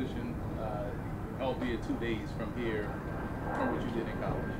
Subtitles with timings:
[0.00, 2.90] position, uh, albeit two days from here,
[3.56, 4.52] from what you did in college?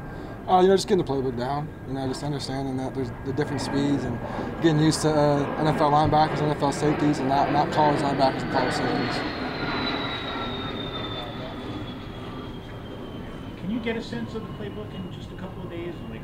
[0.48, 1.68] Uh, you know, just getting the playbook down.
[1.86, 4.18] You know, just understanding that there's the different speeds and
[4.62, 8.74] getting used to uh, NFL linebackers, NFL safeties, and not, not college linebackers and college
[8.74, 9.16] safeties.
[13.60, 15.94] Can you get a sense of the playbook in just a couple of days?
[16.10, 16.22] Like,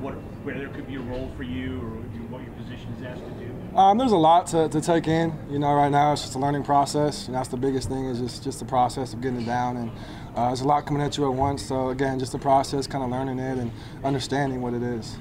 [0.00, 0.14] what,
[0.44, 1.98] where there could be a role for you or
[2.30, 3.52] what your position is asked to do?
[3.78, 5.32] Um, there's a lot to, to take in.
[5.48, 7.26] You know, right now it's just a learning process.
[7.26, 9.76] And that's the biggest thing is just, just the process of getting it down.
[9.76, 9.92] And
[10.34, 11.64] uh, there's a lot coming at you at once.
[11.64, 13.70] So again, just the process, kind of learning it and
[14.02, 15.18] understanding what it is.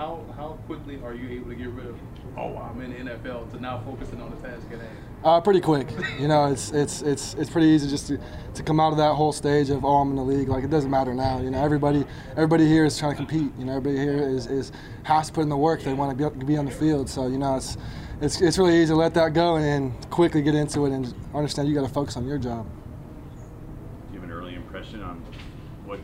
[0.00, 1.94] How how quickly are you able to get rid of?
[2.34, 4.96] Oh, I'm in the NFL to now focusing on the task at hand.
[5.22, 5.88] Uh, pretty quick.
[6.18, 8.18] You know, it's it's it's it's pretty easy just to,
[8.54, 10.48] to come out of that whole stage of oh I'm in the league.
[10.48, 11.42] Like it doesn't matter now.
[11.42, 13.52] You know, everybody everybody here is trying to compete.
[13.58, 15.82] You know, everybody here is, is has to put in the work.
[15.82, 17.10] They want to be, be on the field.
[17.10, 17.76] So you know, it's
[18.22, 21.14] it's it's really easy to let that go and then quickly get into it and
[21.34, 22.64] understand you got to focus on your job.
[24.08, 25.18] Do you have an early impression on
[25.84, 26.00] what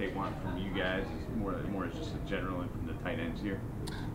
[0.00, 1.04] they want from you guys?
[1.36, 3.60] More more as just a general and from the tight ends here.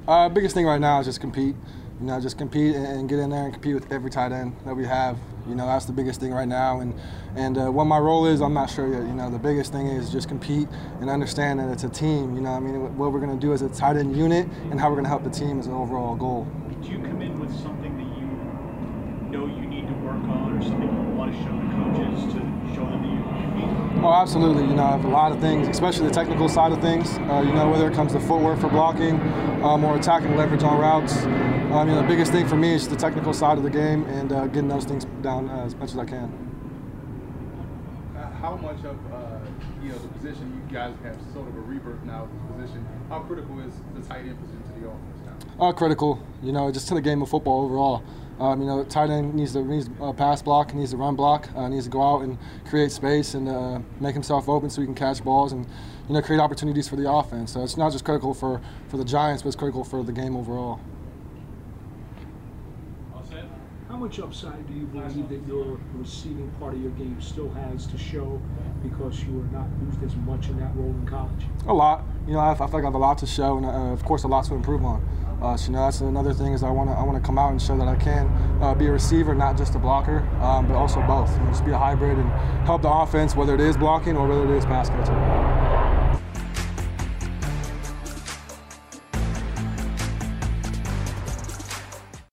[0.08, 1.56] Uh, biggest thing right now is just compete.
[2.00, 4.54] You know, just compete and, and, get in there and compete with every tight end
[4.66, 5.18] that we have.
[5.48, 6.82] You know, that's the biggest thing right now.
[6.82, 6.94] And
[7.36, 9.04] and uh, what my role is, I'm not sure yet.
[9.04, 10.68] You know, the biggest thing is just compete
[11.00, 12.36] and understand that it's a team.
[12.36, 14.80] You know, I mean, what we're going to do as a tight end unit and
[14.80, 16.48] how we're going to help the team is an overall goal.
[16.82, 20.62] Do you come in with something that you know you need to work on, or
[20.62, 21.65] something you want to show
[24.06, 24.62] Oh, absolutely.
[24.62, 27.18] You know, I have a lot of things, especially the technical side of things.
[27.18, 29.20] Uh, you know, whether it comes to footwork for blocking
[29.64, 31.18] um, or attacking leverage on routes.
[31.24, 34.32] I mean, the biggest thing for me is the technical side of the game and
[34.32, 36.32] uh, getting those things down uh, as much as I can.
[38.16, 39.40] Uh, how much of uh,
[39.82, 42.30] you know the position you guys have sort of a rebirth now?
[42.32, 45.70] This position, how critical is the tight end position to the offense now?
[45.70, 46.20] Uh, critical.
[46.44, 48.04] You know, just to the game of football overall.
[48.40, 51.50] Um, you know, tight end needs to needs uh, pass block, needs to run block,
[51.56, 54.88] uh, needs to go out and create space and uh, make himself open so he
[54.88, 55.66] can catch balls and
[56.08, 57.54] you know create opportunities for the offense.
[57.54, 60.36] So it's not just critical for for the Giants, but it's critical for the game
[60.36, 60.82] overall.
[63.96, 67.88] How much upside do you believe that your receiving part of your game still has
[67.88, 68.42] to show
[68.84, 71.46] because you were not used as much in that role in college?
[71.66, 72.04] A lot.
[72.28, 74.04] You know, I, I feel like I have a lot to show, and uh, of
[74.04, 75.02] course, a lot to improve on.
[75.42, 77.38] Uh, so, you know, that's another thing is I want to I want to come
[77.38, 78.28] out and show that I can
[78.62, 81.32] uh, be a receiver, not just a blocker, um, but also both.
[81.38, 82.30] You know, just be a hybrid and
[82.66, 85.35] help the offense, whether it is blocking or whether it is pass catching.